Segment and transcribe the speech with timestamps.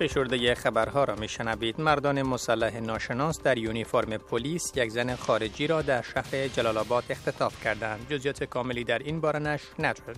[0.00, 1.80] فشرده خبرها را میشنوید.
[1.80, 7.64] مردان مسلح ناشناس در یونیفرم پلیس یک زن خارجی را در شهر جلال آباد اختطاف
[7.64, 8.06] کردند.
[8.08, 9.60] جزئیات کاملی در این باره نش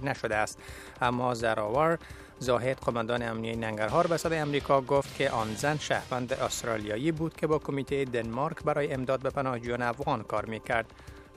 [0.03, 0.59] نشده است.
[1.01, 1.99] اما زراور
[2.39, 7.47] زاهد قماندان امنیه ننگرهار به صدای امریکا گفت که آن زن شهروند استرالیایی بود که
[7.47, 10.87] با کمیته دنمارک برای امداد به پناهجویان افغان کار می‌کرد.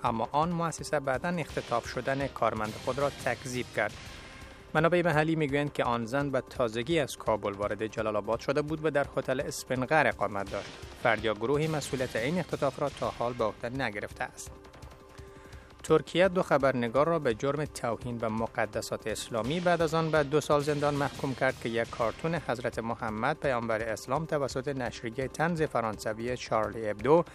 [0.03, 3.93] اما آن مؤسسه بعدا اختطاف شدن کارمند خود را تکذیب کرد.
[4.75, 8.85] منابع محلی می‌گویند که آن زن به تازگی از کابل وارد جلال آباد شده بود
[8.85, 10.69] و در هتل اسپنغر اقامت داشت.
[11.03, 14.51] فرد یا گروهی مسئولیت این اختطاف را تا حال به عهده نگرفته است.
[15.83, 20.41] ترکیه دو خبرنگار را به جرم توهین به مقدسات اسلامی بعد از آن به دو
[20.41, 26.37] سال زندان محکوم کرد که یک کارتون حضرت محمد پیامبر اسلام توسط نشریه تنز فرانسوی
[26.37, 27.25] چارلی ابدو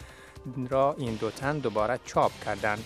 [0.71, 2.85] را این دو تن دوباره چاپ کردند.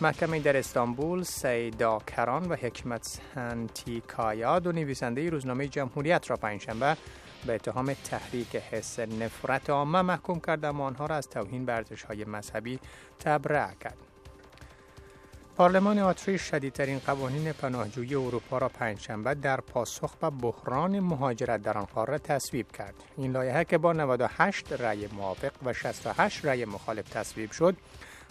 [0.00, 6.96] محکمه در استانبول سیدا کران و حکمت سنتیکایا دو نویسنده روزنامه جمهوریت را پنجشنبه
[7.46, 12.24] به اتهام تحریک حس نفرت عامه محکوم کرد اما آنها را از توهین به های
[12.24, 12.78] مذهبی
[13.18, 13.96] تبرع کرد.
[15.56, 21.84] پارلمان اتریش شدیدترین قوانین پناهجویی اروپا را پنجشنبه در پاسخ به بحران مهاجرت در آن
[21.84, 22.94] قاره تصویب کرد.
[23.16, 27.76] این لایحه که با 98 رأی موافق و 68 رأی مخالف تصویب شد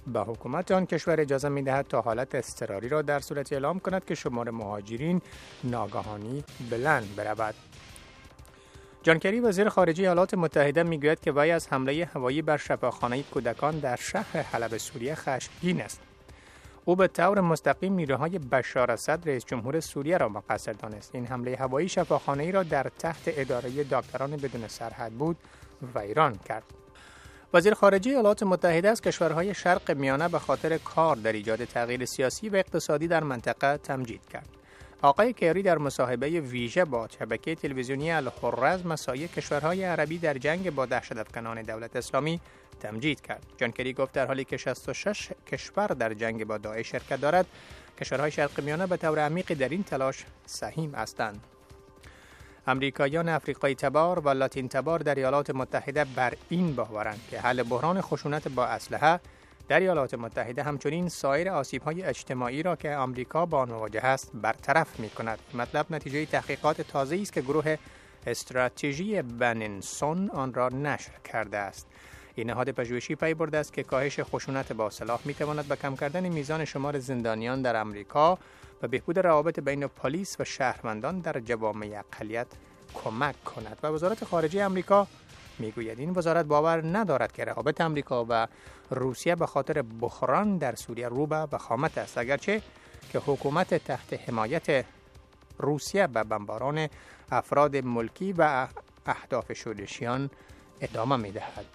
[0.08, 4.06] به حکومت آن کشور اجازه می دهد تا حالت اضطراری را در صورت اعلام کند
[4.06, 5.22] که شمار مهاجرین
[5.64, 7.56] ناگهانی بلند برود.
[9.04, 13.80] جان کری وزیر خارجه ایالات متحده می‌گوید که وی از حمله هوایی بر شفاخانه کودکان
[13.80, 16.02] در شهر حلب سوریه خشمگین است.
[16.86, 21.16] او به طور مستقیم نیروهای بشار اسد رئیس جمهور سوریه را مقصر دانست.
[21.16, 25.38] این حمله هوایی شفاخانه ای را در تحت اداره دکتران بدون سرحد بود
[25.96, 26.64] و ایران کرد.
[27.56, 32.50] وزیر خارجه ایالات متحده از کشورهای شرق میانه به خاطر کار در ایجاد تغییر سیاسی
[32.50, 34.50] و اقتصادی در منطقه تمجید کرد.
[35.02, 40.86] آقای کری در مصاحبه ویژه با شبکه تلویزیونی الحرز مسایع کشورهای عربی در جنگ با
[40.86, 42.40] دهشت افکنان دولت اسلامی
[42.80, 43.44] تمجید کرد.
[43.58, 47.46] جان کری گفت در حالی که 66 کشور در جنگ با داعش شرکت دارد،
[48.00, 51.55] کشورهای شرق میانه به طور عمیقی در این تلاش سهیم هستند.
[52.68, 58.02] امریکایان افریقایی تبار و لاتین تبار در ایالات متحده بر این باورند که حل بحران
[58.02, 59.20] خشونت با اسلحه
[59.68, 61.50] در ایالات متحده همچنین سایر
[61.86, 65.40] های اجتماعی را که آمریکا با آن مواجه است برطرف می کند.
[65.54, 67.78] مطلب نتیجه تحقیقات تازه است که گروه
[68.28, 71.88] استراتژی بننسون آن را نشر کرده است.
[72.36, 75.96] این نهاد پژوهشی پی برده است که کاهش خشونت با سلاح می تواند به کم
[75.96, 78.40] کردن میزان شمار زندانیان در امریکا
[78.82, 82.48] و بهبود روابط بین پلیس و شهروندان در جوامع اقلیت
[82.94, 83.78] کمک کند.
[83.84, 85.08] و وزارت خارجه امریکا
[85.60, 88.48] می‌گوید این وزارت باور ندارد که روابط امریکا و
[88.90, 92.18] روسیه به خاطر بحران در سوریه رو به وخامت است.
[92.18, 92.62] اگرچه
[93.12, 94.86] که حکومت تحت حمایت
[95.58, 96.88] روسیه به بمباران
[97.32, 98.68] افراد ملکی و
[99.06, 100.30] اهداف شورشیان
[100.82, 101.66] ادامه می‌دهد.